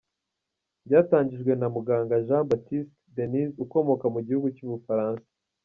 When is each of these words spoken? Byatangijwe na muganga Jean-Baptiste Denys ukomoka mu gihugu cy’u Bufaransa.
Byatangijwe 0.85 1.51
na 1.59 1.67
muganga 1.75 2.15
Jean-Baptiste 2.27 2.95
Denys 3.15 3.51
ukomoka 3.63 4.05
mu 4.13 4.19
gihugu 4.27 4.47
cy’u 4.55 4.69
Bufaransa. 4.71 5.27